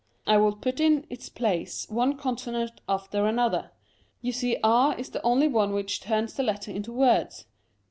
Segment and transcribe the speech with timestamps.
[0.25, 3.69] I will put in its place one con sonant after another.
[4.19, 7.45] You see r is the only one which turns the letters into words.